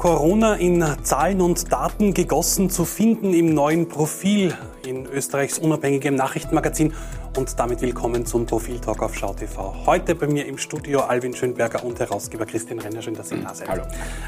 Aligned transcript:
Corona 0.00 0.54
in 0.54 0.82
Zahlen 1.02 1.42
und 1.42 1.70
Daten 1.70 2.14
gegossen 2.14 2.70
zu 2.70 2.86
finden 2.86 3.34
im 3.34 3.52
neuen 3.52 3.86
Profil 3.86 4.54
in 4.86 5.04
Österreichs 5.04 5.58
unabhängigem 5.58 6.14
Nachrichtenmagazin. 6.14 6.94
Und 7.36 7.60
damit 7.60 7.82
willkommen 7.82 8.24
zum 8.24 8.46
Profiltalk 8.46 9.02
auf 9.02 9.14
SchauTV. 9.14 9.84
Heute 9.84 10.14
bei 10.14 10.26
mir 10.26 10.46
im 10.46 10.56
Studio 10.56 11.00
Alvin 11.00 11.34
Schönberger 11.34 11.84
und 11.84 12.00
Herausgeber 12.00 12.46
Christian 12.46 12.78
Renner. 12.78 13.02
Schön, 13.02 13.14
dass 13.14 13.28
Sie 13.28 13.42
da 13.42 13.54
sind. 13.54 13.68
Hallo. 13.68 13.82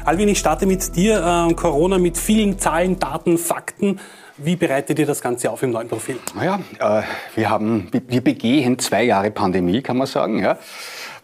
Alvin, 0.05 0.29
ich 0.29 0.37
starte 0.37 0.67
mit 0.67 0.95
dir. 0.95 1.47
Äh, 1.49 1.53
Corona 1.55 1.97
mit 1.97 2.19
vielen 2.19 2.59
Zahlen, 2.59 2.99
Daten, 2.99 3.39
Fakten. 3.39 3.99
Wie 4.37 4.55
bereitet 4.55 4.99
ihr 4.99 5.07
das 5.07 5.21
Ganze 5.21 5.49
auf 5.49 5.63
im 5.63 5.71
neuen 5.71 5.87
Profil? 5.87 6.19
Naja, 6.35 6.59
äh, 6.77 7.01
wir, 7.33 7.49
haben, 7.49 7.89
wir 7.91 8.21
begehen 8.21 8.77
zwei 8.77 9.05
Jahre 9.05 9.31
Pandemie, 9.31 9.81
kann 9.81 9.97
man 9.97 10.05
sagen. 10.05 10.37
Ja. 10.37 10.59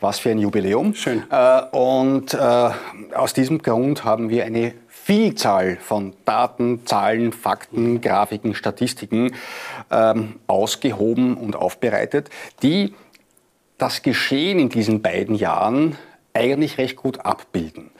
Was 0.02 0.20
für 0.20 0.30
ein 0.30 0.40
Jubiläum. 0.40 0.94
Schön. 0.94 1.24
Äh, 1.30 1.62
und 1.72 2.34
äh, 2.34 2.70
aus 3.14 3.34
diesem 3.34 3.62
Grund 3.62 4.06
haben 4.06 4.30
wir 4.30 4.46
eine 4.46 4.74
Vielzahl 4.88 5.78
von 5.78 6.14
Daten, 6.24 6.86
Zahlen, 6.86 7.34
Fakten, 7.34 8.00
Grafiken, 8.00 8.56
Statistiken 8.56 9.34
ähm, 9.92 10.36
ausgehoben 10.48 11.36
und 11.36 11.56
aufbereitet, 11.56 12.30
die 12.62 12.94
das 13.78 14.02
Geschehen 14.02 14.60
in 14.60 14.70
diesen 14.70 15.02
beiden 15.02 15.36
Jahren 15.36 15.98
eigentlich 16.34 16.78
recht 16.78 16.96
gut 16.96 17.26
abbilden. 17.26 17.92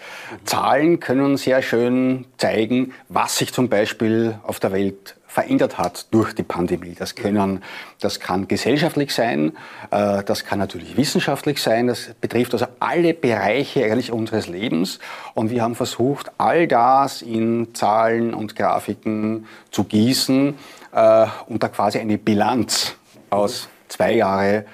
Zahlen 0.46 1.00
können 1.00 1.38
sehr 1.38 1.62
schön 1.62 2.26
zeigen, 2.38 2.94
was 3.08 3.38
sich 3.38 3.54
zum 3.54 3.70
Beispiel 3.70 4.40
auf 4.44 4.60
der 4.60 4.72
Welt 4.72 5.16
verändert 5.30 5.78
hat 5.78 6.08
durch 6.12 6.34
die 6.34 6.44
Pandemie. 6.44 6.96
Das, 6.98 7.14
können, 7.14 7.64
das 8.00 8.20
kann 8.20 8.48
gesellschaftlich 8.48 9.14
sein, 9.14 9.56
äh, 9.92 10.24
das 10.24 10.44
kann 10.44 10.58
natürlich 10.58 10.98
wissenschaftlich 10.98 11.62
sein, 11.62 11.86
das 11.86 12.16
betrifft 12.20 12.54
also 12.54 12.66
alle 12.80 13.14
Bereiche 13.14 13.86
eigentlich 13.86 14.12
unseres 14.12 14.48
Lebens. 14.48 15.00
Und 15.36 15.52
wir 15.52 15.62
haben 15.62 15.76
versucht, 15.76 16.32
all 16.40 16.68
das 16.68 17.22
in 17.22 17.76
Zahlen 17.76 18.34
und 18.34 18.56
Grafiken 18.56 19.46
zu 19.70 19.84
gießen 19.84 20.56
äh, 20.94 21.28
und 21.46 21.62
da 21.62 21.68
quasi 21.68 22.00
eine 22.00 22.18
Bilanz 22.18 22.96
aus 23.30 23.70
zwei 23.88 24.14
Jahren 24.14 24.66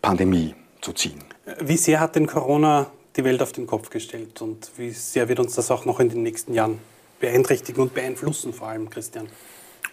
Pandemie 0.00 0.54
zu 0.80 0.92
ziehen. 0.92 1.24
Wie 1.60 1.76
sehr 1.76 1.98
hat 1.98 2.14
denn 2.14 2.26
Corona 2.26 2.86
die 3.16 3.24
Welt 3.24 3.42
auf 3.42 3.52
den 3.52 3.66
Kopf 3.66 3.90
gestellt 3.90 4.42
und 4.42 4.70
wie 4.76 4.90
sehr 4.90 5.28
wird 5.28 5.40
uns 5.40 5.54
das 5.54 5.70
auch 5.70 5.84
noch 5.84 6.00
in 6.00 6.08
den 6.08 6.22
nächsten 6.22 6.54
Jahren 6.54 6.78
beeinträchtigen 7.20 7.82
und 7.82 7.94
beeinflussen, 7.94 8.52
vor 8.52 8.68
allem, 8.68 8.90
Christian? 8.90 9.28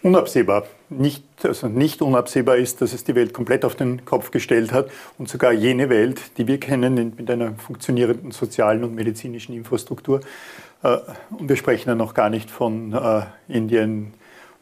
Unabsehbar. 0.02 0.66
Nicht, 0.88 1.22
also 1.44 1.68
nicht 1.68 2.02
unabsehbar 2.02 2.56
ist, 2.56 2.80
dass 2.80 2.92
es 2.92 3.04
die 3.04 3.14
Welt 3.14 3.32
komplett 3.32 3.64
auf 3.64 3.76
den 3.76 4.04
Kopf 4.04 4.32
gestellt 4.32 4.72
hat 4.72 4.90
und 5.16 5.28
sogar 5.28 5.52
jene 5.52 5.88
Welt, 5.90 6.20
die 6.38 6.48
wir 6.48 6.58
kennen, 6.58 7.14
mit 7.16 7.30
einer 7.30 7.54
funktionierenden 7.54 8.32
sozialen 8.32 8.82
und 8.82 8.96
medizinischen 8.96 9.54
Infrastruktur. 9.54 10.20
Äh, 10.82 10.98
und 11.38 11.48
wir 11.48 11.56
sprechen 11.56 11.88
ja 11.88 11.94
noch 11.94 12.14
gar 12.14 12.30
nicht 12.30 12.50
von 12.50 12.92
äh, 12.92 13.22
Indien 13.48 14.14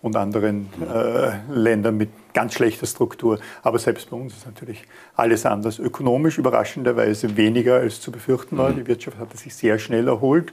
und 0.02 0.16
anderen 0.16 0.68
äh, 0.80 1.32
Ländern 1.52 1.96
mit 1.96 2.10
ganz 2.32 2.54
schlechter 2.54 2.86
Struktur. 2.86 3.38
Aber 3.62 3.78
selbst 3.78 4.10
bei 4.10 4.16
uns 4.16 4.34
ist 4.34 4.46
natürlich 4.46 4.84
alles 5.14 5.44
anders. 5.44 5.78
Ökonomisch 5.78 6.38
überraschenderweise 6.38 7.36
weniger 7.36 7.76
als 7.76 8.00
zu 8.00 8.10
befürchten 8.10 8.56
war. 8.56 8.72
Die 8.72 8.86
Wirtschaft 8.86 9.18
hat 9.18 9.36
sich 9.36 9.54
sehr 9.54 9.78
schnell 9.78 10.08
erholt. 10.08 10.52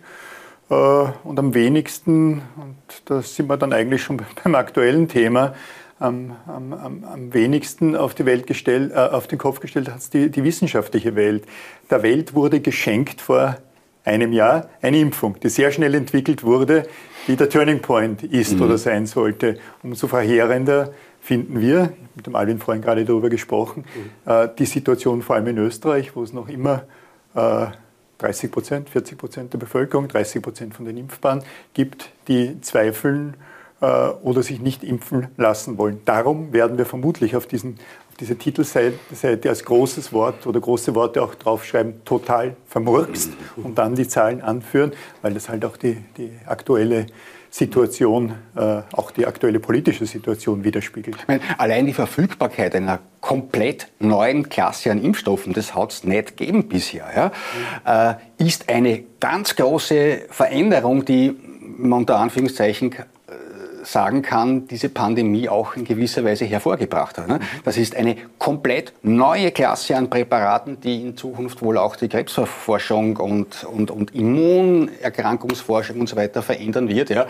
Äh, 0.70 0.74
und 0.74 1.40
am 1.40 1.54
wenigsten, 1.54 2.42
und 2.58 2.76
da 3.06 3.22
sind 3.22 3.48
wir 3.48 3.58
dann 3.58 3.74
eigentlich 3.74 4.04
schon 4.04 4.22
beim 4.44 4.56
aktuellen 4.56 5.08
Thema, 5.08 5.56
am, 6.00 6.36
am, 6.46 6.74
am 7.04 7.34
wenigsten 7.34 7.96
auf, 7.96 8.14
die 8.14 8.26
Welt 8.26 8.46
gestellt, 8.46 8.92
äh, 8.92 8.96
auf 8.96 9.28
den 9.28 9.40
Kopf 9.40 9.60
gestellt 9.60 9.90
hat 9.90 10.00
es 10.00 10.10
die, 10.10 10.30
die 10.30 10.44
wissenschaftliche 10.44 11.16
Welt. 11.16 11.46
Der 11.90 12.04
Welt 12.04 12.36
wurde 12.36 12.60
geschenkt 12.60 13.22
vor 13.22 13.58
einem 14.08 14.32
Jahr 14.34 14.70
eine 14.82 15.00
Impfung, 15.00 15.40
die 15.40 15.50
sehr 15.50 15.72
schnell 15.72 15.94
entwickelt 15.94 16.44
wurde, 16.44 16.88
die 17.28 17.36
der 17.36 17.50
Turning 17.50 17.82
Point 17.82 18.24
ist 18.24 18.56
mhm. 18.56 18.62
oder 18.64 18.78
sein 18.78 19.06
sollte. 19.06 19.60
Umso 19.84 20.08
verheerender 20.08 20.94
finden 21.20 21.60
wir, 21.60 21.92
mit 22.16 22.26
dem 22.26 22.36
Alvin 22.36 22.58
vorhin 22.58 22.82
gerade 22.82 23.04
darüber 23.06 23.30
gesprochen, 23.30 23.84
mhm. 24.26 24.32
äh, 24.32 24.50
die 24.58 24.66
Situation 24.66 25.22
vor 25.22 25.36
allem 25.36 25.48
in 25.48 25.58
Österreich, 25.58 26.16
wo 26.16 26.24
es 26.24 26.34
noch 26.34 26.48
immer 26.48 26.84
äh, 27.36 27.68
30 28.20 28.52
Prozent, 28.52 28.90
40 28.90 29.18
Prozent 29.18 29.54
der 29.54 29.60
Bevölkerung, 29.60 30.08
30 30.08 30.42
Prozent 30.42 30.74
von 30.74 30.86
den 30.86 30.98
Impfbaren 30.98 31.44
gibt, 31.74 32.10
die 32.28 32.60
zweifeln 32.62 33.36
äh, 33.82 33.86
oder 33.86 34.42
sich 34.42 34.60
nicht 34.60 34.84
impfen 34.84 35.28
lassen 35.38 35.78
wollen. 35.78 36.02
Darum 36.06 36.54
werden 36.54 36.78
wir 36.78 36.86
vermutlich 36.86 37.36
auf, 37.36 37.46
diesen, 37.46 37.78
diese 38.20 38.36
Titelseite 38.36 39.50
als 39.50 39.64
großes 39.64 40.12
Wort 40.12 40.48
oder 40.48 40.60
große 40.60 40.96
Worte 40.96 41.22
auch 41.22 41.36
draufschreiben, 41.36 42.04
total 42.04 42.56
vermurkst 42.68 43.32
und 43.58 43.78
dann 43.78 43.96
die 43.96 44.08
Zahlen 44.08 44.42
anführen, 44.42 44.92
weil 45.22 45.34
das 45.34 45.50
halt 45.50 45.64
auch 45.66 45.78
die, 45.78 45.98
die 46.18 46.32
aktuelle 46.46 47.08
Situation, 47.50 48.34
äh, 48.56 48.82
auch 48.92 49.12
die 49.12 49.26
aktuelle 49.26 49.60
politische 49.60 50.06
Situation 50.06 50.64
widerspiegelt. 50.64 51.18
Meine, 51.28 51.42
allein 51.58 51.86
die 51.86 51.94
Verfügbarkeit 51.94 52.76
einer 52.76 53.00
komplett 53.22 53.88
neuen 54.00 54.50
Klasse 54.50 54.92
an 54.92 55.02
Impfstoffen, 55.02 55.54
das 55.54 55.74
hat 55.74 55.92
es 55.92 56.04
nicht 56.04 56.38
gegeben 56.38 56.68
bisher, 56.68 57.32
ja, 57.86 58.12
äh, 58.40 58.44
ist 58.44 58.70
eine 58.70 59.04
ganz 59.20 59.56
große 59.56 60.26
Veränderung, 60.30 61.06
die 61.06 61.36
man 61.78 62.00
unter 62.00 62.20
Anführungszeichen 62.20 62.94
sagen 63.92 64.22
kann, 64.22 64.68
diese 64.68 64.90
Pandemie 64.90 65.50
auch 65.50 65.76
in 65.76 65.86
gewisser 65.86 66.24
Weise 66.24 66.46
hervorgebracht 66.46 67.18
hat. 67.18 67.28
Ne? 67.28 67.40
Das 67.64 67.78
ist 67.78 67.96
eine 67.96 68.18
komplett 68.38 68.94
neue 69.02 69.52
Klasse 69.52 69.96
an 69.96 70.10
Präparaten, 70.10 70.80
die 70.82 71.02
in 71.02 71.18
Zukunft 71.18 71.62
wohl 71.62 71.78
auch 71.78 71.96
die 71.96 72.08
Krebsforschung 72.08 73.18
und, 73.18 73.64
und, 73.64 73.92
und 73.92 74.14
Immunerkrankungsforschung 74.14 76.00
und 76.00 76.10
so 76.10 76.16
weiter 76.16 76.42
verändern 76.42 76.90
wird. 76.90 77.10
Ja. 77.10 77.28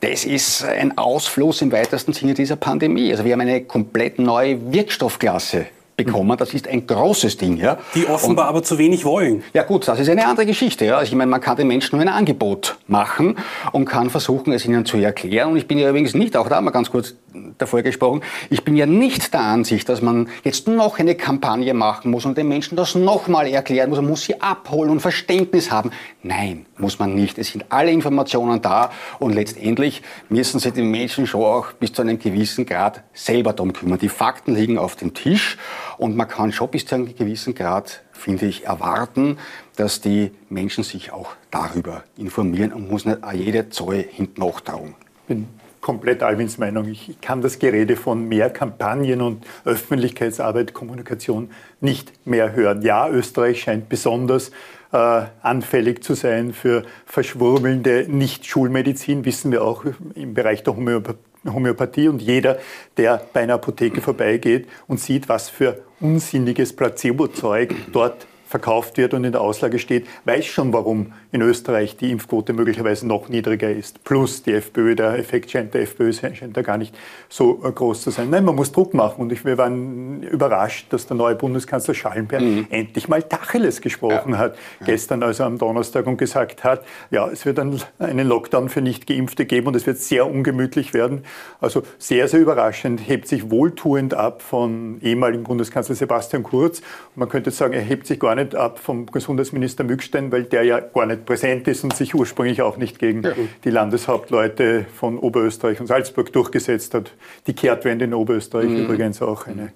Das 0.00 0.24
ist 0.24 0.64
ein 0.64 0.96
Ausfluss 0.96 1.62
im 1.62 1.72
weitesten 1.72 2.12
Sinne 2.12 2.34
dieser 2.34 2.56
Pandemie. 2.56 3.10
Also 3.10 3.24
wir 3.24 3.32
haben 3.32 3.40
eine 3.40 3.62
komplett 3.62 4.18
neue 4.18 4.72
Wirkstoffklasse 4.72 5.66
bekommen. 5.98 6.38
Das 6.38 6.54
ist 6.54 6.66
ein 6.66 6.86
großes 6.86 7.36
Ding. 7.36 7.58
Ja. 7.58 7.76
Die 7.94 8.06
offenbar 8.06 8.46
und, 8.46 8.50
aber 8.50 8.62
zu 8.62 8.78
wenig 8.78 9.04
wollen. 9.04 9.42
Ja 9.52 9.64
gut, 9.64 9.86
das 9.86 9.98
ist 9.98 10.08
eine 10.08 10.26
andere 10.26 10.46
Geschichte. 10.46 10.86
Ja. 10.86 10.96
Also 10.96 11.10
ich 11.10 11.16
meine, 11.16 11.30
man 11.30 11.40
kann 11.42 11.56
den 11.56 11.68
Menschen 11.68 11.96
nur 11.96 12.06
ein 12.06 12.08
Angebot 12.08 12.78
machen 12.86 13.36
und 13.72 13.84
kann 13.84 14.08
versuchen, 14.08 14.52
es 14.52 14.64
ihnen 14.64 14.86
zu 14.86 14.96
erklären. 14.96 15.50
Und 15.50 15.58
ich 15.58 15.66
bin 15.66 15.76
ja 15.76 15.90
übrigens 15.90 16.14
nicht, 16.14 16.36
auch 16.36 16.48
da 16.48 16.60
mal 16.60 16.70
ganz 16.70 16.90
kurz 16.90 17.14
davor 17.58 17.82
gesprochen, 17.82 18.22
ich 18.48 18.64
bin 18.64 18.76
ja 18.76 18.86
nicht 18.86 19.32
der 19.34 19.40
Ansicht, 19.40 19.88
dass 19.88 20.00
man 20.00 20.28
jetzt 20.44 20.68
noch 20.68 20.98
eine 20.98 21.14
Kampagne 21.14 21.74
machen 21.74 22.10
muss 22.10 22.24
und 22.24 22.38
den 22.38 22.48
Menschen 22.48 22.76
das 22.76 22.94
nochmal 22.94 23.48
erklären 23.48 23.90
muss. 23.90 23.98
Man 23.98 24.08
muss 24.08 24.22
sie 24.22 24.40
abholen 24.40 24.90
und 24.90 25.00
Verständnis 25.00 25.70
haben. 25.70 25.90
Nein, 26.22 26.66
muss 26.78 26.98
man 26.98 27.14
nicht. 27.14 27.38
Es 27.38 27.48
sind 27.48 27.66
alle 27.70 27.90
Informationen 27.90 28.62
da 28.62 28.90
und 29.18 29.34
letztendlich 29.34 30.02
müssen 30.28 30.60
sich 30.60 30.72
die 30.72 30.82
Menschen 30.82 31.26
schon 31.26 31.42
auch 31.42 31.72
bis 31.72 31.92
zu 31.92 32.02
einem 32.02 32.18
gewissen 32.18 32.66
Grad 32.66 33.02
selber 33.12 33.52
darum 33.52 33.72
kümmern. 33.72 33.98
Die 33.98 34.08
Fakten 34.08 34.54
liegen 34.54 34.78
auf 34.78 34.96
dem 34.96 35.14
Tisch 35.14 35.58
und 35.98 36.16
man 36.16 36.28
kann 36.28 36.52
schon 36.52 36.70
bis 36.70 36.86
zu 36.86 36.94
einem 36.94 37.14
gewissen 37.14 37.54
Grad, 37.54 38.02
finde 38.12 38.46
ich, 38.46 38.64
erwarten, 38.66 39.38
dass 39.76 40.00
die 40.00 40.30
Menschen 40.48 40.84
sich 40.84 41.12
auch 41.12 41.30
darüber 41.50 42.04
informieren 42.16 42.72
und 42.72 42.90
muss 42.90 43.04
nicht 43.04 43.18
jede 43.34 43.68
Zoll 43.68 44.04
hinten 44.08 44.40
nachtrauen. 44.40 44.94
Bin 45.26 45.48
komplett 45.80 46.22
Alwins 46.22 46.58
Meinung. 46.58 46.86
Ich 46.88 47.20
kann 47.20 47.40
das 47.40 47.58
Gerede 47.58 47.96
von 47.96 48.28
mehr 48.28 48.50
Kampagnen 48.50 49.20
und 49.20 49.46
Öffentlichkeitsarbeit, 49.64 50.74
Kommunikation 50.74 51.50
nicht 51.80 52.12
mehr 52.26 52.54
hören. 52.54 52.82
Ja, 52.82 53.08
Österreich 53.08 53.62
scheint 53.62 53.88
besonders 53.88 54.50
äh, 54.92 55.22
anfällig 55.42 56.02
zu 56.02 56.14
sein 56.14 56.52
für 56.52 56.84
verschwurbelnde 57.06 58.06
Nicht-Schulmedizin, 58.08 59.24
wissen 59.24 59.52
wir 59.52 59.62
auch 59.64 59.84
im 60.14 60.34
Bereich 60.34 60.62
der 60.62 60.76
Homöopathie. 60.76 61.18
Homöopathie 61.44 62.08
und 62.08 62.20
jeder, 62.20 62.58
der 62.96 63.22
bei 63.32 63.40
einer 63.42 63.54
Apotheke 63.54 64.00
vorbeigeht 64.00 64.68
und 64.86 65.00
sieht, 65.00 65.28
was 65.28 65.48
für 65.48 65.82
unsinniges 66.00 66.74
Placebo-Zeug 66.74 67.74
dort 67.92 68.26
verkauft 68.48 68.96
wird 68.96 69.12
und 69.12 69.24
in 69.24 69.32
der 69.32 69.42
Auslage 69.42 69.78
steht, 69.78 70.06
weiß 70.24 70.46
schon, 70.46 70.72
warum 70.72 71.12
in 71.32 71.42
Österreich 71.42 71.98
die 71.98 72.10
Impfquote 72.10 72.54
möglicherweise 72.54 73.06
noch 73.06 73.28
niedriger 73.28 73.70
ist. 73.70 74.02
Plus 74.04 74.42
die 74.42 74.54
FPÖ, 74.54 74.94
der 74.94 75.18
Effekt 75.18 75.50
scheint 75.50 75.74
der 75.74 75.82
FPÖ 75.82 76.12
scheint 76.14 76.56
da 76.56 76.62
gar 76.62 76.78
nicht 76.78 76.96
so 77.28 77.62
äh, 77.62 77.70
groß 77.70 78.02
zu 78.02 78.10
sein. 78.10 78.30
Nein, 78.30 78.46
man 78.46 78.54
muss 78.56 78.72
Druck 78.72 78.94
machen 78.94 79.20
und 79.20 79.44
wir 79.44 79.58
waren 79.58 80.22
überrascht, 80.22 80.86
dass 80.90 81.06
der 81.06 81.18
neue 81.18 81.34
Bundeskanzler 81.34 81.92
Schallenberg 81.92 82.40
mhm. 82.40 82.66
endlich 82.70 83.06
mal 83.08 83.22
Tacheles 83.22 83.82
gesprochen 83.82 84.32
ja. 84.32 84.38
hat. 84.38 84.56
Ja. 84.80 84.86
Gestern 84.86 85.22
also 85.22 85.44
am 85.44 85.58
Donnerstag 85.58 86.06
und 86.06 86.16
gesagt 86.16 86.64
hat, 86.64 86.84
ja, 87.10 87.28
es 87.28 87.44
wird 87.44 87.58
einen, 87.58 87.78
einen 87.98 88.26
Lockdown 88.26 88.70
für 88.70 88.80
Nicht-Geimpfte 88.80 89.44
geben 89.44 89.66
und 89.66 89.76
es 89.76 89.86
wird 89.86 89.98
sehr 89.98 90.26
ungemütlich 90.26 90.94
werden. 90.94 91.24
Also 91.60 91.82
sehr, 91.98 92.28
sehr 92.28 92.40
überraschend, 92.40 93.06
hebt 93.06 93.28
sich 93.28 93.50
wohltuend 93.50 94.14
ab 94.14 94.40
von 94.40 95.00
ehemaligen 95.02 95.44
Bundeskanzler 95.44 95.94
Sebastian 95.94 96.42
Kurz. 96.42 96.78
Und 96.78 97.16
man 97.16 97.28
könnte 97.28 97.50
sagen, 97.50 97.74
er 97.74 97.82
hebt 97.82 98.06
sich 98.06 98.18
gar 98.18 98.34
nicht 98.34 98.37
ab 98.54 98.78
vom 98.78 99.06
Gesundheitsminister 99.06 99.84
Mückstein, 99.84 100.32
weil 100.32 100.44
der 100.44 100.62
ja 100.62 100.80
gar 100.80 101.06
nicht 101.06 101.26
präsent 101.26 101.68
ist 101.68 101.84
und 101.84 101.94
sich 101.94 102.14
ursprünglich 102.14 102.62
auch 102.62 102.76
nicht 102.76 102.98
gegen 102.98 103.22
ja. 103.22 103.32
die 103.64 103.70
Landeshauptleute 103.70 104.86
von 104.94 105.18
Oberösterreich 105.18 105.80
und 105.80 105.86
Salzburg 105.86 106.32
durchgesetzt 106.32 106.94
hat. 106.94 107.12
Die 107.46 107.52
Kehrtwende 107.52 108.04
in 108.04 108.14
Oberösterreich 108.14 108.68
mhm. 108.68 108.84
übrigens 108.84 109.22
auch 109.22 109.46
eine, 109.46 109.72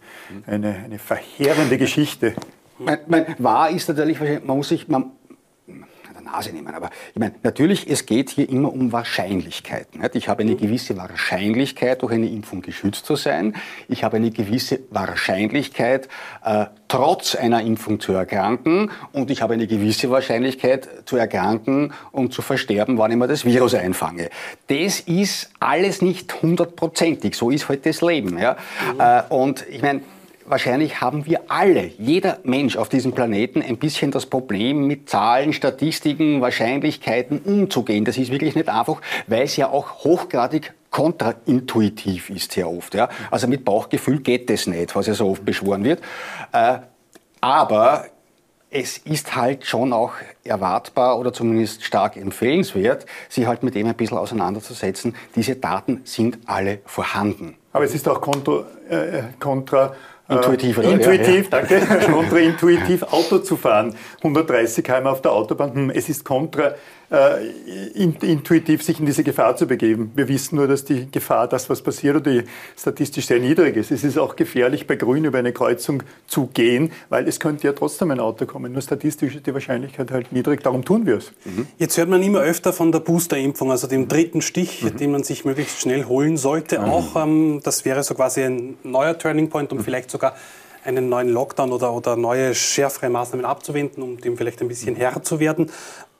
eine, 0.47 0.75
eine 0.85 0.99
verheerende 0.99 1.79
Geschichte. 1.79 2.35
Mein, 2.79 2.99
mein, 3.07 3.27
wahr 3.39 3.71
ist 3.71 3.89
natürlich, 3.89 4.19
man 4.21 4.57
muss 4.57 4.69
sich, 4.69 4.89
man, 4.89 5.13
Nase 6.33 6.51
nehmen. 6.51 6.75
Aber 6.75 6.91
ich 7.15 7.21
meine, 7.21 7.35
natürlich, 7.43 7.89
es 7.89 8.07
geht 8.07 8.31
hier 8.31 8.49
immer 8.49 8.73
um 8.73 8.93
Wahrscheinlichkeiten. 8.93 10.03
Ich 10.15 10.29
habe 10.29 10.43
eine 10.43 10.57
gewisse 10.57 10.97
Wahrscheinlichkeit, 10.97 12.03
durch 12.03 12.13
eine 12.13 12.29
Impfung 12.29 12.63
geschützt 12.63 13.07
zu 13.07 13.17
sein. 13.17 13.55
Ich 13.89 14.05
habe 14.05 14.17
eine 14.17 14.31
gewisse 14.31 14.81
Wahrscheinlichkeit, 14.91 16.09
äh, 16.45 16.67
trotz 16.89 17.35
einer 17.35 17.63
Impfung 17.63 18.01
zu 18.01 18.13
erkranken. 18.13 18.91
Und 19.13 19.31
ich 19.31 19.43
habe 19.43 19.55
eine 19.55 19.67
gewisse 19.67 20.11
Wahrscheinlichkeit 20.11 20.89
zu 21.07 21.17
erkranken 21.17 21.93
und 22.11 22.33
zu 22.33 22.43
versterben, 22.43 22.99
wann 22.99 23.11
ich 23.11 23.17
mir 23.17 23.29
das 23.29 23.45
Virus 23.45 23.75
einfange. 23.75 24.31
Das 24.69 25.01
ist 25.01 25.51
alles 25.61 26.03
nicht 26.03 26.43
hundertprozentig. 26.43 27.35
So 27.35 27.51
ist 27.51 27.69
halt 27.69 27.87
das 27.87 28.01
Leben. 28.01 28.39
Ja? 28.39 28.57
Mhm. 28.95 29.01
Äh, 29.01 29.23
und 29.29 29.67
ich 29.69 29.83
meine, 29.83 30.03
wahrscheinlich 30.47 31.01
haben 31.01 31.27
wir 31.27 31.43
alle, 31.49 31.91
jeder 31.99 32.39
Mensch 32.45 32.77
auf 32.77 32.89
diesem 32.89 33.13
Planeten 33.13 33.63
ein 33.63 33.77
bisschen 33.77 34.11
das 34.11 34.27
Problem, 34.27 34.87
mit 34.87 35.09
Zahlen, 35.09 35.53
Statistiken, 35.53 36.41
Wahrscheinlichkeiten 36.41 37.41
umzugehen. 37.41 38.05
Das 38.05 38.19
ist 38.19 38.31
wirklich 38.31 38.55
nicht 38.55 38.69
einfach, 38.69 39.01
weil 39.27 39.43
es 39.43 39.57
ja 39.57 39.69
auch 39.69 40.05
hochgradig 40.05 40.75
kontraintuitiv 40.91 42.31
ist 42.31 42.53
sehr 42.53 42.71
oft. 42.71 42.95
Ja? 42.95 43.09
Also 43.31 43.49
mit 43.49 43.65
Bauchgefühl 43.65 44.21
geht 44.21 44.51
das 44.51 44.67
nicht, 44.67 44.95
was 44.95 45.07
ja 45.07 45.15
so 45.15 45.29
oft 45.29 45.45
beschworen 45.45 45.85
wird. 45.85 46.01
Äh, 46.53 46.79
aber 47.41 48.07
es 48.71 48.99
ist 48.99 49.37
halt 49.37 49.67
schon 49.67 49.93
auch 49.93 50.13
erwartbar 50.45 51.19
oder 51.19 51.33
zumindest 51.33 51.85
stark 51.85 52.17
empfehlenswert, 52.17 53.07
sich 53.29 53.47
halt 53.47 53.63
mit 53.63 53.75
dem 53.75 53.87
ein 53.87 53.95
bisschen 53.95 54.17
auseinanderzusetzen. 54.17 55.15
Diese 55.37 55.57
Daten 55.57 56.01
sind 56.05 56.39
alle 56.47 56.81
vorhanden. 56.87 57.57
Aber 57.73 57.85
es 57.85 57.95
ist 57.95 58.09
auch 58.09 58.21
kontra, 58.21 58.65
äh, 58.89 59.25
kontra 59.39 59.95
Intuitiv, 60.37 60.79
oder? 60.79 60.91
Intuitiv, 60.91 61.51
ja, 61.51 61.59
ja. 61.59 61.67
danke. 61.69 62.07
Kontraintuitiv 62.13 63.03
Auto 63.05 63.39
zu 63.39 63.57
fahren. 63.57 63.95
130 64.19 64.85
km 64.85 65.07
auf 65.07 65.23
der 65.23 65.33
Autobahn. 65.33 65.75
Hm, 65.75 65.91
es 65.91 66.09
ist 66.09 66.25
kontra 66.25 66.75
äh, 67.13 67.47
intuitiv 67.95 68.83
sich 68.83 68.99
in 68.99 69.05
diese 69.05 69.23
Gefahr 69.23 69.55
zu 69.55 69.67
begeben. 69.67 70.13
Wir 70.15 70.29
wissen 70.29 70.57
nur, 70.57 70.67
dass 70.67 70.85
die 70.85 71.11
Gefahr, 71.11 71.47
dass 71.47 71.69
was 71.69 71.83
passiert, 71.83 72.17
oder 72.17 72.31
die 72.31 72.45
statistisch 72.77 73.27
sehr 73.27 73.39
niedrig 73.39 73.77
ist. 73.77 73.91
Es 73.91 74.03
ist 74.03 74.17
auch 74.17 74.35
gefährlich, 74.35 74.87
bei 74.87 74.97
Grün 74.97 75.25
über 75.25 75.39
eine 75.39 75.53
Kreuzung 75.53 76.03
zu 76.27 76.47
gehen, 76.47 76.91
weil 77.11 77.29
es 77.29 77.39
könnte 77.39 77.67
ja 77.67 77.75
trotzdem 77.75 78.11
ein 78.11 78.21
Auto 78.21 78.47
kommen. 78.47 78.73
Nur 78.73 78.81
statistisch 78.81 79.37
ist 79.37 79.47
die 79.47 79.53
Wahrscheinlichkeit 79.53 80.11
halt 80.11 80.33
niedrig, 80.33 80.63
darum 80.63 80.85
tun 80.85 81.05
wir 81.05 81.19
es. 81.19 81.33
Mhm. 81.45 81.67
Jetzt 81.77 81.99
hört 81.99 82.09
man 82.09 82.23
immer 82.23 82.41
öfter 82.41 82.73
von 82.73 82.93
der 82.93 83.01
Boosterimpfung, 83.01 83.71
also 83.71 83.87
dem 83.87 84.09
dritten 84.09 84.41
Stich, 84.41 84.83
mhm. 84.83 84.97
den 84.97 85.13
man 85.13 85.23
sich 85.23 85.45
möglichst 85.45 85.81
schnell 85.81 86.07
holen 86.07 86.39
sollte. 86.39 86.79
Mhm. 86.79 86.85
Auch 86.87 87.17
ähm, 87.17 87.61
das 87.63 87.85
wäre 87.85 88.03
so 88.03 88.15
quasi 88.15 88.43
ein 88.43 88.79
neuer 88.85 89.19
Turning 89.19 89.51
Point, 89.51 89.71
um 89.73 89.79
mhm. 89.79 89.85
vielleicht 89.85 90.11
sogar 90.11 90.35
einen 90.85 91.09
neuen 91.09 91.29
Lockdown 91.29 91.73
oder, 91.73 91.93
oder 91.93 92.17
neue 92.17 92.55
schärfere 92.55 93.09
Maßnahmen 93.09 93.45
abzuwenden, 93.47 94.03
um 94.03 94.21
dem 94.21 94.37
vielleicht 94.37 94.61
ein 94.61 94.69
bisschen 94.69 94.97
Herr 94.97 95.23
zu 95.23 95.41
werden. 95.41 95.71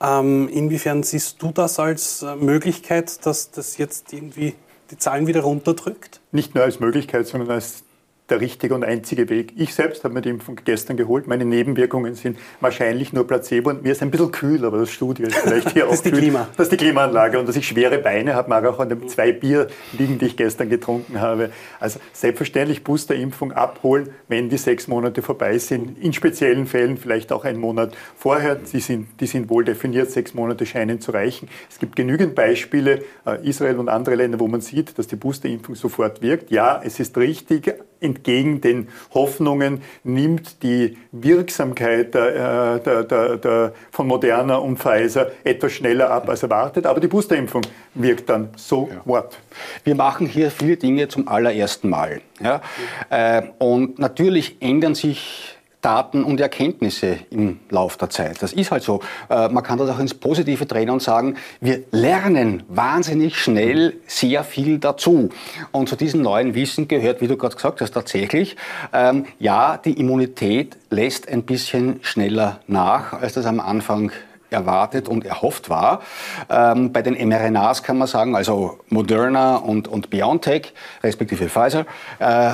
Ähm, 0.01 0.49
inwiefern 0.49 1.03
siehst 1.03 1.41
du 1.41 1.51
das 1.51 1.79
als 1.79 2.21
äh, 2.21 2.35
Möglichkeit, 2.35 3.25
dass 3.25 3.51
das 3.51 3.77
jetzt 3.77 4.13
irgendwie 4.13 4.55
die 4.91 4.97
Zahlen 4.97 5.27
wieder 5.27 5.41
runterdrückt? 5.41 6.21
Nicht 6.31 6.55
nur 6.55 6.63
als 6.63 6.79
Möglichkeit, 6.79 7.27
sondern 7.27 7.51
als 7.51 7.83
der 8.29 8.39
richtige 8.39 8.73
und 8.73 8.83
einzige 8.83 9.29
Weg. 9.29 9.53
Ich 9.57 9.73
selbst 9.75 10.03
habe 10.03 10.13
mir 10.13 10.21
die 10.21 10.29
Impfung 10.29 10.57
gestern 10.63 10.95
geholt. 10.95 11.27
Meine 11.27 11.43
Nebenwirkungen 11.43 12.15
sind 12.15 12.37
wahrscheinlich 12.61 13.11
nur 13.11 13.27
Placebo 13.27 13.69
und 13.69 13.83
mir 13.83 13.91
ist 13.91 14.01
ein 14.01 14.11
bisschen 14.11 14.31
kühl, 14.31 14.63
aber 14.65 14.77
das 14.77 14.91
Studio 14.91 15.27
ist 15.27 15.35
vielleicht 15.35 15.71
hier 15.71 15.85
das 15.89 15.99
auch 15.99 16.03
kühl. 16.03 16.13
Klima. 16.13 16.47
Das 16.55 16.67
ist 16.67 16.71
die 16.71 16.77
Klimaanlage 16.77 17.37
und 17.37 17.49
dass 17.49 17.57
ich 17.57 17.67
schwere 17.67 17.97
Beine 17.97 18.33
habe, 18.33 18.49
mag 18.49 18.65
auch 18.65 18.79
an 18.79 18.89
den 18.89 19.09
zwei 19.09 19.33
Bier 19.33 19.67
liegen, 19.97 20.19
die 20.19 20.27
ich 20.27 20.37
gestern 20.37 20.69
getrunken 20.69 21.19
habe. 21.19 21.51
Also 21.79 21.99
selbstverständlich 22.13 22.83
Boosterimpfung 22.83 23.51
abholen, 23.51 24.09
wenn 24.29 24.49
die 24.49 24.57
sechs 24.57 24.87
Monate 24.87 25.21
vorbei 25.21 25.57
sind. 25.57 25.99
In 25.99 26.13
speziellen 26.13 26.65
Fällen 26.65 26.97
vielleicht 26.97 27.33
auch 27.33 27.43
einen 27.43 27.59
Monat 27.59 27.93
vorher. 28.15 28.55
Die 28.55 28.79
sind, 28.79 29.07
die 29.19 29.27
sind 29.27 29.49
wohl 29.49 29.65
definiert, 29.65 30.11
sechs 30.11 30.33
Monate 30.33 30.65
scheinen 30.65 31.01
zu 31.01 31.11
reichen. 31.11 31.49
Es 31.69 31.77
gibt 31.77 31.97
genügend 31.97 32.35
Beispiele, 32.35 33.03
äh, 33.25 33.47
Israel 33.47 33.79
und 33.79 33.89
andere 33.89 34.15
Länder, 34.15 34.39
wo 34.39 34.47
man 34.47 34.61
sieht, 34.61 34.97
dass 34.97 35.07
die 35.07 35.17
Boosterimpfung 35.17 35.75
sofort 35.75 36.21
wirkt. 36.21 36.51
Ja, 36.51 36.81
es 36.83 36.99
ist 36.99 37.17
richtig, 37.17 37.73
entgegen 38.03 38.61
den 38.61 38.89
Hoffnungen 39.13 39.81
nimmt 40.03 40.61
die 40.63 40.97
Wirksamkeit 41.11 42.13
der, 42.13 42.75
äh, 42.75 42.79
der, 42.83 43.03
der, 43.03 43.37
der, 43.37 43.73
von 43.91 44.07
Moderna 44.07 44.57
und 44.57 44.77
Pfizer 44.77 45.31
etwas 45.43 45.71
schneller 45.73 46.09
ab 46.09 46.29
als 46.29 46.43
erwartet, 46.43 46.85
aber 46.85 46.99
die 46.99 47.07
Boosterimpfung 47.07 47.63
wirkt 47.95 48.29
dann 48.29 48.49
sofort. 48.55 49.33
Ja. 49.33 49.39
Wir 49.83 49.95
machen 49.95 50.27
hier 50.27 50.51
viele 50.51 50.77
Dinge 50.77 51.07
zum 51.07 51.27
allerersten 51.27 51.89
Mal. 51.89 52.21
Ja? 52.41 52.61
Äh, 53.09 53.43
und 53.59 53.99
natürlich 53.99 54.57
ändern 54.61 54.95
sich 54.95 55.57
Daten 55.83 56.23
und 56.23 56.39
Erkenntnisse 56.39 57.19
im 57.29 57.59
Laufe 57.69 57.97
der 57.97 58.09
Zeit. 58.09 58.41
Das 58.41 58.53
ist 58.53 58.71
halt 58.71 58.83
so. 58.83 59.01
Äh, 59.29 59.49
man 59.49 59.63
kann 59.63 59.77
das 59.77 59.89
auch 59.89 59.99
ins 59.99 60.13
Positive 60.13 60.65
drehen 60.65 60.89
und 60.89 61.01
sagen, 61.01 61.35
wir 61.59 61.83
lernen 61.91 62.63
wahnsinnig 62.69 63.37
schnell 63.37 63.97
sehr 64.07 64.43
viel 64.43 64.79
dazu. 64.79 65.29
Und 65.71 65.89
zu 65.89 65.95
diesem 65.95 66.21
neuen 66.21 66.55
Wissen 66.55 66.87
gehört, 66.87 67.21
wie 67.21 67.27
du 67.27 67.37
gerade 67.37 67.55
gesagt 67.55 67.81
hast, 67.81 67.91
tatsächlich, 67.91 68.55
ähm, 68.93 69.25
ja, 69.39 69.77
die 69.77 69.99
Immunität 69.99 70.77
lässt 70.89 71.27
ein 71.27 71.43
bisschen 71.43 71.99
schneller 72.01 72.61
nach, 72.67 73.13
als 73.13 73.33
das 73.33 73.45
am 73.45 73.59
Anfang 73.59 74.11
erwartet 74.53 75.09
und 75.09 75.25
erhofft 75.25 75.69
war. 75.69 76.01
Ähm, 76.49 76.93
bei 76.93 77.01
den 77.01 77.15
mRNAs 77.27 77.83
kann 77.83 77.97
man 77.97 78.07
sagen, 78.07 78.35
also 78.35 78.79
Moderna 78.87 79.57
und, 79.57 79.87
und 79.87 80.09
BioNTech, 80.09 80.73
respektive 81.03 81.49
Pfizer, 81.49 81.85
äh, 82.19 82.51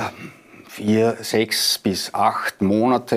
vier, 0.70 1.16
sechs 1.20 1.78
bis 1.78 2.14
acht 2.14 2.62
Monate 2.62 3.16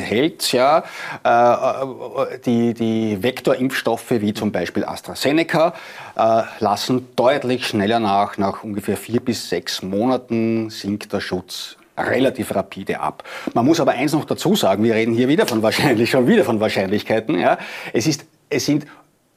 hält 0.00 0.52
ja. 0.52 0.84
Äh, 1.22 2.38
die, 2.46 2.72
die 2.72 3.22
Vektorimpfstoffe 3.22 4.10
wie 4.10 4.32
zum 4.32 4.52
Beispiel 4.52 4.84
AstraZeneca 4.84 5.74
äh, 6.16 6.42
lassen 6.60 7.08
deutlich 7.14 7.66
schneller 7.66 8.00
nach. 8.00 8.38
Nach 8.38 8.64
ungefähr 8.64 8.96
vier 8.96 9.20
bis 9.20 9.48
sechs 9.48 9.82
Monaten 9.82 10.70
sinkt 10.70 11.12
der 11.12 11.20
Schutz 11.20 11.76
relativ 11.96 12.54
rapide 12.54 13.00
ab. 13.00 13.22
Man 13.52 13.66
muss 13.66 13.80
aber 13.80 13.92
eins 13.92 14.12
noch 14.12 14.24
dazu 14.24 14.56
sagen, 14.56 14.82
wir 14.82 14.94
reden 14.94 15.14
hier 15.14 15.28
wieder 15.28 15.46
von 15.46 15.62
wahrscheinlich, 15.62 16.10
schon 16.10 16.26
wieder 16.26 16.44
von 16.44 16.58
Wahrscheinlichkeiten. 16.58 17.38
Ja. 17.38 17.58
Es, 17.92 18.06
ist, 18.06 18.24
es 18.48 18.64
sind 18.64 18.86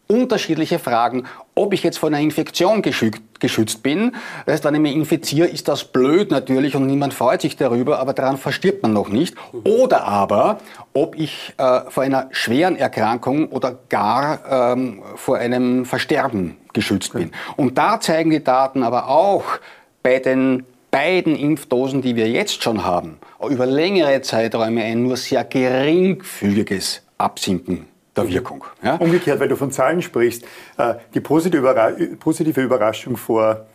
unterschiedliche 0.07 0.79
Fragen, 0.79 1.25
ob 1.55 1.73
ich 1.73 1.83
jetzt 1.83 1.97
vor 1.97 2.07
einer 2.07 2.19
Infektion 2.19 2.81
geschützt 2.81 3.83
bin. 3.83 4.13
Das 4.45 4.53
heißt, 4.53 4.65
wenn 4.65 4.75
ich 4.75 4.81
mich 4.81 4.95
infiziere, 4.95 5.47
ist 5.47 5.67
das 5.67 5.85
blöd 5.85 6.31
natürlich 6.31 6.75
und 6.75 6.87
niemand 6.87 7.13
freut 7.13 7.41
sich 7.41 7.57
darüber, 7.57 7.99
aber 7.99 8.13
daran 8.13 8.37
verstirbt 8.37 8.83
man 8.83 8.93
noch 8.93 9.09
nicht. 9.09 9.35
Oder 9.63 10.05
aber, 10.05 10.59
ob 10.93 11.17
ich 11.17 11.53
äh, 11.57 11.81
vor 11.89 12.03
einer 12.03 12.27
schweren 12.31 12.75
Erkrankung 12.75 13.49
oder 13.49 13.77
gar 13.89 14.73
ähm, 14.73 15.01
vor 15.15 15.37
einem 15.37 15.85
Versterben 15.85 16.57
geschützt 16.73 17.13
bin. 17.13 17.31
Und 17.55 17.77
da 17.77 17.99
zeigen 17.99 18.29
die 18.29 18.43
Daten 18.43 18.83
aber 18.83 19.09
auch 19.09 19.43
bei 20.03 20.19
den 20.19 20.63
beiden 20.91 21.35
Impfdosen, 21.35 22.01
die 22.01 22.15
wir 22.15 22.29
jetzt 22.29 22.63
schon 22.63 22.85
haben, 22.85 23.17
über 23.49 23.65
längere 23.65 24.21
Zeiträume 24.21 24.83
ein 24.83 25.03
nur 25.03 25.17
sehr 25.17 25.43
geringfügiges 25.43 27.03
Absinken 27.17 27.87
der 28.17 28.29
Wirkung. 28.29 28.65
Ja? 28.83 28.95
Umgekehrt, 28.95 29.39
weil 29.39 29.47
du 29.47 29.55
von 29.55 29.71
Zahlen 29.71 30.01
sprichst, 30.01 30.43
äh, 30.77 30.95
die 31.13 31.19
positive 31.19 32.61
Überraschung 32.61 33.17
vor 33.17 33.65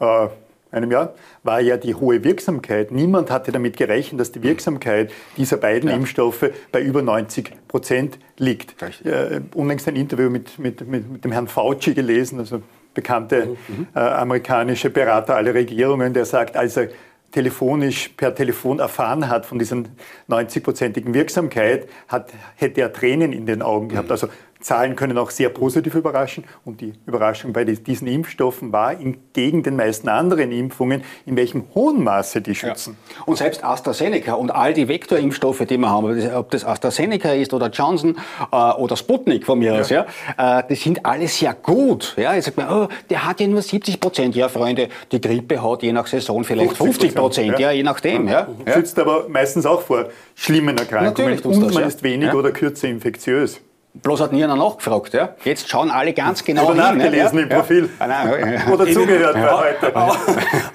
äh, 0.00 0.28
einem 0.72 0.90
Jahr 0.90 1.14
war 1.42 1.60
ja 1.60 1.76
die 1.76 1.94
hohe 1.94 2.22
Wirksamkeit. 2.22 2.92
Niemand 2.92 3.30
hatte 3.30 3.52
damit 3.52 3.76
gerechnet, 3.76 4.20
dass 4.20 4.32
die 4.32 4.42
Wirksamkeit 4.42 5.12
dieser 5.36 5.56
beiden 5.56 5.88
ja. 5.88 5.96
Impfstoffe 5.96 6.50
bei 6.70 6.80
über 6.80 7.02
90 7.02 7.52
Prozent 7.68 8.18
liegt. 8.36 8.80
Äh, 9.04 9.40
unlängst 9.54 9.88
ein 9.88 9.96
Interview 9.96 10.30
mit, 10.30 10.58
mit, 10.58 10.86
mit, 10.86 11.10
mit, 11.10 11.24
dem 11.24 11.32
Herrn 11.32 11.48
Fauci 11.48 11.94
gelesen, 11.94 12.38
also 12.38 12.62
bekannte 12.94 13.46
mhm. 13.46 13.56
mhm. 13.76 13.86
äh, 13.94 13.98
amerikanische 13.98 14.90
Berater 14.90 15.36
aller 15.36 15.54
Regierungen, 15.54 16.12
der 16.12 16.24
sagt, 16.24 16.56
als 16.56 16.76
er 16.76 16.88
telefonisch 17.30 18.08
per 18.16 18.34
Telefon 18.34 18.80
erfahren 18.80 19.28
hat 19.28 19.46
von 19.46 19.58
dieser 19.58 19.82
90-prozentigen 20.28 21.14
Wirksamkeit, 21.14 21.88
hat, 22.08 22.32
hätte 22.56 22.80
er 22.80 22.92
Tränen 22.92 23.32
in 23.32 23.46
den 23.46 23.62
Augen 23.62 23.88
gehabt. 23.88 24.08
Mhm. 24.08 24.12
Also 24.12 24.28
Zahlen 24.60 24.96
können 24.96 25.18
auch 25.18 25.30
sehr 25.30 25.48
positiv 25.48 25.94
überraschen. 25.94 26.44
Und 26.64 26.80
die 26.80 26.92
Überraschung 27.06 27.52
bei 27.52 27.64
diesen 27.64 28.06
Impfstoffen 28.06 28.72
war 28.72 28.92
entgegen 28.92 29.62
den 29.62 29.76
meisten 29.76 30.08
anderen 30.08 30.52
Impfungen, 30.52 31.02
in 31.26 31.36
welchem 31.36 31.64
hohen 31.74 32.04
Maße 32.04 32.42
die 32.42 32.54
schützen. 32.54 32.96
Ja. 33.16 33.24
Und 33.24 33.36
selbst 33.36 33.64
AstraZeneca 33.64 34.34
und 34.34 34.50
all 34.50 34.74
die 34.74 34.88
Vektorimpfstoffe, 34.88 35.64
die 35.66 35.78
wir 35.78 35.90
haben, 35.90 36.30
ob 36.34 36.50
das 36.50 36.64
AstraZeneca 36.64 37.32
ist 37.32 37.54
oder 37.54 37.68
Johnson 37.70 38.16
äh, 38.52 38.56
oder 38.56 38.96
Sputnik 38.96 39.46
von 39.46 39.58
mir 39.58 39.74
ja. 39.74 39.80
aus, 39.80 39.90
ja, 39.90 40.06
äh, 40.36 40.62
die 40.68 40.74
sind 40.74 41.04
alle 41.06 41.26
sehr 41.28 41.54
gut. 41.54 42.14
Ja, 42.16 42.36
ich 42.36 42.44
sag 42.44 42.56
mir, 42.56 42.68
oh, 42.70 42.88
der 43.08 43.26
hat 43.26 43.40
ja 43.40 43.46
nur 43.46 43.62
70 43.62 43.98
Prozent. 44.00 44.36
Ja, 44.36 44.48
Freunde, 44.48 44.88
die 45.10 45.20
Grippe 45.20 45.62
hat 45.62 45.82
je 45.82 45.92
nach 45.92 46.06
Saison 46.06 46.44
vielleicht 46.44 46.76
50 46.76 47.14
Prozent, 47.14 47.58
ja. 47.58 47.58
ja. 47.58 47.70
je 47.72 47.82
nachdem. 47.82 48.28
Ja. 48.28 48.48
Schützt 48.72 48.98
aber 48.98 49.28
meistens 49.28 49.66
auch 49.66 49.80
vor 49.80 50.08
schlimmen 50.34 50.76
Erkrankungen. 50.76 51.34
Natürlich 51.34 51.44
und 51.44 51.74
man 51.74 51.84
ist 51.84 52.02
weniger 52.02 52.34
oder 52.34 52.52
kürzer 52.52 52.88
infektiös. 52.88 53.60
Bloß 53.92 54.20
hat 54.20 54.32
nie 54.32 54.44
einer 54.44 54.54
nachgefragt. 54.54 55.14
Ja? 55.14 55.34
Jetzt 55.44 55.68
schauen 55.68 55.90
alle 55.90 56.12
ganz 56.12 56.44
genau 56.44 56.70
Oder 56.70 56.90
hin. 56.90 56.98
nachgelesen 56.98 57.38
ja? 57.38 57.42
im 57.42 57.48
Profil. 57.48 57.90
Ja. 57.98 58.06
Nein, 58.06 58.52
ja. 58.54 58.68
Oder 58.72 58.86
zugehört 58.86 59.34
bei 59.34 59.50
heute. 59.50 59.96
Auch, 59.96 60.16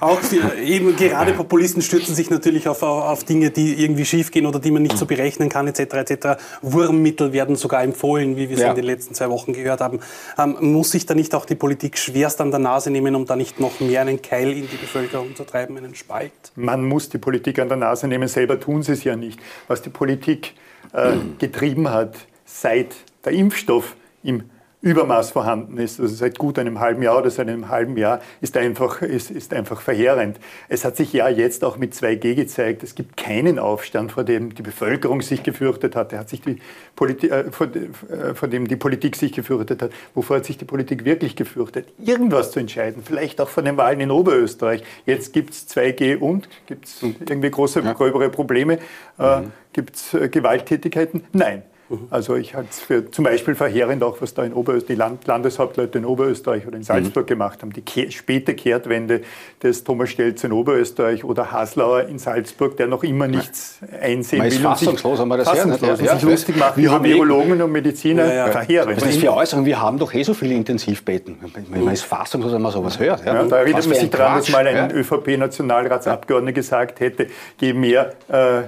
auch 0.00 0.18
eben 0.62 0.94
gerade 0.96 1.32
Populisten 1.32 1.80
stürzen 1.80 2.14
sich 2.14 2.28
natürlich 2.28 2.68
auf, 2.68 2.82
auf 2.82 3.24
Dinge, 3.24 3.50
die 3.50 3.82
irgendwie 3.82 4.04
schiefgehen 4.04 4.44
oder 4.44 4.60
die 4.60 4.70
man 4.70 4.82
nicht 4.82 4.98
so 4.98 5.06
berechnen 5.06 5.48
kann, 5.48 5.66
etc. 5.66 5.80
etc. 5.94 6.26
Wurmmittel 6.60 7.32
werden 7.32 7.56
sogar 7.56 7.82
empfohlen, 7.82 8.36
wie 8.36 8.50
wir 8.50 8.56
es 8.56 8.62
Ja. 8.62 8.70
in 8.70 8.76
den 8.76 8.84
letzten 8.84 9.14
zwei 9.14 9.30
Wochen 9.30 9.54
gehört 9.54 9.80
haben. 9.80 10.00
Ähm, 10.38 10.56
muss 10.60 10.90
sich 10.90 11.06
da 11.06 11.14
nicht 11.14 11.34
auch 11.34 11.46
die 11.46 11.54
Politik 11.54 11.96
schwerst 11.96 12.42
an 12.42 12.50
der 12.50 12.60
Nase 12.60 12.90
nehmen, 12.90 13.14
um 13.14 13.24
da 13.24 13.34
nicht 13.34 13.58
noch 13.60 13.80
mehr 13.80 14.02
einen 14.02 14.20
Keil 14.20 14.52
in 14.52 14.68
die 14.68 14.76
Bevölkerung 14.76 15.34
zu 15.34 15.44
treiben, 15.44 15.78
einen 15.78 15.94
Spalt? 15.94 16.32
Man 16.54 16.84
muss 16.84 17.08
die 17.08 17.18
Politik 17.18 17.58
an 17.60 17.68
der 17.68 17.78
Nase 17.78 18.08
nehmen, 18.08 18.28
selber 18.28 18.60
tun 18.60 18.82
sie 18.82 18.92
es 18.92 19.04
ja 19.04 19.16
nicht. 19.16 19.40
Was 19.68 19.80
die 19.80 19.90
Politik 19.90 20.52
äh, 20.92 21.12
getrieben 21.38 21.90
hat, 21.90 22.14
seit 22.46 22.94
der 23.24 23.32
Impfstoff 23.32 23.96
im 24.22 24.44
Übermaß 24.86 25.32
vorhanden 25.32 25.78
ist, 25.78 25.98
also 25.98 26.14
seit 26.14 26.38
gut 26.38 26.60
einem 26.60 26.78
halben 26.78 27.02
Jahr 27.02 27.18
oder 27.18 27.28
seit 27.28 27.48
einem 27.48 27.70
halben 27.70 27.96
Jahr, 27.96 28.20
ist 28.40 28.56
einfach, 28.56 29.02
ist, 29.02 29.32
ist 29.32 29.52
einfach 29.52 29.80
verheerend. 29.80 30.38
Es 30.68 30.84
hat 30.84 30.96
sich 30.96 31.12
ja 31.12 31.28
jetzt 31.28 31.64
auch 31.64 31.76
mit 31.76 31.92
2G 31.92 32.36
gezeigt, 32.36 32.84
es 32.84 32.94
gibt 32.94 33.16
keinen 33.16 33.58
Aufstand, 33.58 34.12
vor 34.12 34.22
dem 34.22 34.54
die 34.54 34.62
Bevölkerung 34.62 35.22
sich 35.22 35.42
gefürchtet 35.42 35.96
hat, 35.96 36.12
der 36.12 36.20
hat 36.20 36.28
sich 36.28 36.40
die 36.42 36.60
Politi 36.94 37.28
äh, 37.28 37.50
vor, 37.50 37.66
äh, 37.66 38.34
vor 38.34 38.46
dem 38.46 38.68
die 38.68 38.76
Politik 38.76 39.16
sich 39.16 39.32
gefürchtet 39.32 39.82
hat. 39.82 39.90
Wovor 40.14 40.36
hat 40.36 40.44
sich 40.44 40.56
die 40.56 40.66
Politik 40.66 41.04
wirklich 41.04 41.34
gefürchtet? 41.34 41.88
Irgendwas 41.98 42.52
zu 42.52 42.60
entscheiden, 42.60 43.02
vielleicht 43.04 43.40
auch 43.40 43.48
von 43.48 43.64
den 43.64 43.76
Wahlen 43.76 43.98
in 43.98 44.12
Oberösterreich. 44.12 44.84
Jetzt 45.04 45.32
gibt 45.32 45.50
es 45.50 45.68
2G 45.68 46.18
und 46.18 46.48
gibt 46.66 46.84
es 46.84 47.02
irgendwie 47.02 47.50
große, 47.50 47.82
gröbere 47.82 48.28
Probleme? 48.28 48.78
Äh, 49.18 49.42
gibt 49.72 49.96
es 49.96 50.14
äh, 50.14 50.28
Gewalttätigkeiten? 50.28 51.24
Nein. 51.32 51.62
Also 52.10 52.34
ich 52.34 52.54
halte 52.54 52.68
es 52.70 52.80
für 52.80 53.10
zum 53.10 53.24
Beispiel 53.24 53.54
verheerend 53.54 54.02
auch, 54.02 54.20
was 54.20 54.34
da 54.34 54.42
in 54.42 54.52
Oberösterreich, 54.52 54.86
die 54.88 54.94
Land 54.96 55.26
Landeshauptleute 55.26 55.98
in 55.98 56.04
Oberösterreich 56.04 56.66
oder 56.66 56.76
in 56.76 56.82
Salzburg 56.82 57.26
gemacht 57.26 57.62
haben. 57.62 57.72
Die 57.72 57.82
Kehr 57.82 58.10
späte 58.10 58.54
Kehrtwende 58.54 59.20
des 59.62 59.84
Thomas 59.84 60.10
Stelz 60.10 60.42
in 60.44 60.52
Oberösterreich 60.52 61.22
oder 61.24 61.52
Haslauer 61.52 62.02
in 62.08 62.18
Salzburg, 62.18 62.76
der 62.76 62.88
noch 62.88 63.04
immer 63.04 63.28
nichts 63.28 63.78
einsehen 64.02 64.38
Man 64.40 64.48
ist 64.48 64.56
will. 64.56 64.62
fassungslos, 64.64 65.18
haben 65.20 65.28
wir 65.28 65.36
das 65.36 65.48
fassungslos 65.48 66.00
ja. 66.00 66.14
sich 66.14 66.22
Ja. 66.22 66.28
lustig 66.28 66.56
macht 66.56 66.76
Wir 66.76 66.86
über 66.86 66.94
haben 66.94 67.04
eh- 67.04 67.14
Virologen 67.14 67.62
und 67.62 67.70
Mediziner. 67.72 68.32
Ja. 68.34 68.48
Verheerend. 68.48 68.96
Was 68.96 69.04
ist 69.04 69.14
das 69.14 69.22
für 69.22 69.32
Äußerung? 69.32 69.64
Wir 69.64 69.80
haben 69.80 69.98
doch 69.98 70.12
eh 70.12 70.22
so 70.24 70.34
viele 70.34 70.54
Intensivbetten. 70.54 71.36
Man 71.70 71.92
ist 71.92 72.02
fassungslos, 72.02 72.52
wenn 72.52 72.62
man 72.62 72.72
sowas 72.72 72.98
hört. 72.98 73.24
Ja, 73.24 73.44
da 73.44 73.58
erinnert 73.58 73.86
man 73.86 73.98
sich 73.98 74.10
daran, 74.10 74.38
dass 74.38 74.50
mal 74.50 74.66
ein. 74.66 74.90
ÖVP-Nationalratsabgeordneter 74.90 76.52
gesagt 76.54 77.00
hätte, 77.00 77.28
je 77.60 77.72
mehr, 77.72 78.12
äh, 78.28 78.62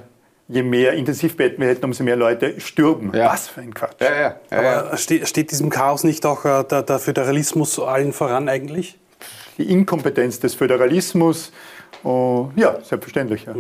je 0.49 0.63
mehr 0.63 0.95
Intensivbetten 0.95 1.61
wir 1.61 1.69
hätten, 1.69 1.85
umso 1.85 2.03
mehr 2.03 2.17
Leute 2.17 2.61
stürben. 2.61 3.13
Ja. 3.15 3.33
Was 3.33 3.49
für 3.49 3.61
ein 3.61 3.75
Quatsch. 3.75 4.01
Ja, 4.01 4.11
ja, 4.11 4.37
ja, 4.51 4.63
ja. 4.63 4.81
Aber 4.81 4.97
ste 4.97 5.27
steht 5.27 5.51
diesem 5.51 5.71
Chaos 5.71 6.05
nicht 6.05 6.25
auch 6.27 6.45
äh, 6.45 6.65
der, 6.65 6.83
der 6.83 6.99
Föderalismus 6.99 7.79
allen 7.79 8.13
voran 8.13 8.49
eigentlich? 8.49 8.99
Die 9.59 9.71
Inkompetenz 9.71 10.39
des 10.41 10.55
Föderalismus, 10.55 11.53
oh, 12.05 12.49
ja, 12.57 12.79
selbstverständlich. 12.83 13.45
Ja. 13.45 13.55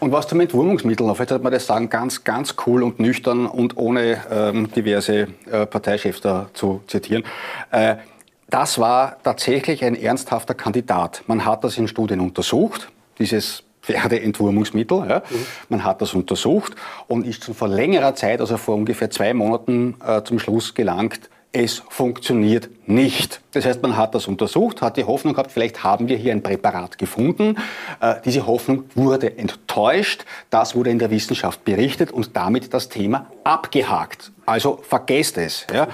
Und 0.00 0.10
was 0.10 0.26
zum 0.26 0.40
Entwurmungsmittel 0.40 1.06
vielleicht 1.14 1.28
sollte 1.28 1.44
man 1.44 1.52
das 1.52 1.66
sagen, 1.66 1.90
ganz, 1.90 2.24
ganz 2.24 2.56
cool 2.66 2.82
und 2.82 2.98
nüchtern 2.98 3.46
und 3.46 3.76
ohne 3.76 4.22
ähm, 4.30 4.72
diverse 4.72 5.28
äh, 5.50 5.66
Parteichefs 5.66 6.22
da 6.22 6.48
zu 6.54 6.82
zitieren. 6.86 7.24
Äh, 7.70 7.96
das 8.48 8.78
war 8.78 9.16
tatsächlich 9.22 9.84
ein 9.84 9.94
ernsthafter 9.94 10.54
Kandidat. 10.54 11.22
Man 11.26 11.44
hat 11.44 11.64
das 11.64 11.78
in 11.78 11.86
Studien 11.86 12.20
untersucht, 12.20 12.90
dieses 13.18 13.62
Pferdeentwurmungsmittel. 13.82 15.04
Ja. 15.08 15.22
Man 15.68 15.84
hat 15.84 16.00
das 16.00 16.14
untersucht 16.14 16.74
und 17.08 17.26
ist 17.26 17.44
schon 17.44 17.54
vor 17.54 17.68
längerer 17.68 18.14
Zeit, 18.14 18.40
also 18.40 18.56
vor 18.56 18.76
ungefähr 18.76 19.10
zwei 19.10 19.34
Monaten, 19.34 19.96
äh, 20.06 20.22
zum 20.22 20.38
Schluss 20.38 20.74
gelangt, 20.74 21.28
es 21.52 21.82
funktioniert 21.90 22.70
nicht. 22.86 23.42
Das 23.52 23.66
heißt, 23.66 23.82
man 23.82 23.96
hat 23.98 24.14
das 24.14 24.26
untersucht, 24.26 24.80
hat 24.80 24.96
die 24.96 25.04
Hoffnung 25.04 25.34
gehabt, 25.34 25.52
vielleicht 25.52 25.84
haben 25.84 26.08
wir 26.08 26.16
hier 26.16 26.32
ein 26.32 26.42
Präparat 26.42 26.96
gefunden. 26.96 27.56
Äh, 28.00 28.14
diese 28.24 28.46
Hoffnung 28.46 28.84
wurde 28.94 29.36
enttäuscht. 29.36 30.24
Das 30.48 30.74
wurde 30.74 30.90
in 30.90 30.98
der 30.98 31.10
Wissenschaft 31.10 31.64
berichtet 31.64 32.10
und 32.10 32.34
damit 32.36 32.72
das 32.72 32.88
Thema 32.88 33.26
abgehakt. 33.44 34.32
Also 34.46 34.80
vergesst 34.82 35.36
es. 35.36 35.66
Ja. 35.72 35.88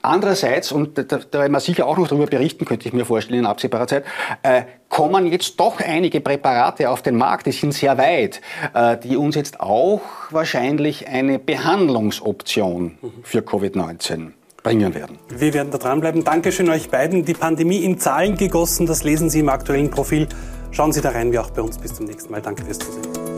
Andererseits, 0.00 0.70
und 0.70 0.96
da, 0.96 1.02
da 1.02 1.40
werden 1.40 1.52
wir 1.52 1.60
sicher 1.60 1.86
auch 1.86 1.98
noch 1.98 2.06
darüber 2.06 2.26
berichten, 2.26 2.64
könnte 2.64 2.86
ich 2.86 2.94
mir 2.94 3.04
vorstellen 3.04 3.40
in 3.40 3.46
absehbarer 3.46 3.88
Zeit, 3.88 4.04
äh, 4.44 4.62
kommen 4.88 5.26
jetzt 5.26 5.58
doch 5.58 5.80
einige 5.80 6.20
Präparate 6.20 6.88
auf 6.88 7.02
den 7.02 7.16
Markt, 7.16 7.46
die 7.46 7.52
sind 7.52 7.74
sehr 7.74 7.98
weit, 7.98 8.40
äh, 8.74 8.96
die 8.96 9.16
uns 9.16 9.34
jetzt 9.34 9.60
auch 9.60 10.00
wahrscheinlich 10.30 11.08
eine 11.08 11.40
Behandlungsoption 11.40 12.98
für 13.24 13.40
Covid-19 13.40 14.32
bringen 14.62 14.94
werden. 14.94 15.18
Wir 15.28 15.54
werden 15.54 15.70
da 15.70 15.78
dranbleiben. 15.78 16.24
Dankeschön 16.24 16.68
euch 16.68 16.90
beiden. 16.90 17.24
Die 17.24 17.34
Pandemie 17.34 17.84
in 17.84 17.98
Zahlen 17.98 18.36
gegossen, 18.36 18.86
das 18.86 19.04
lesen 19.04 19.30
Sie 19.30 19.40
im 19.40 19.48
aktuellen 19.48 19.90
Profil. 19.90 20.28
Schauen 20.70 20.92
Sie 20.92 21.00
da 21.00 21.10
rein, 21.10 21.32
wie 21.32 21.38
auch 21.38 21.50
bei 21.50 21.62
uns. 21.62 21.78
Bis 21.78 21.94
zum 21.94 22.06
nächsten 22.06 22.30
Mal. 22.30 22.42
Danke 22.42 22.64
fürs 22.64 22.78
Zusehen. 22.78 23.29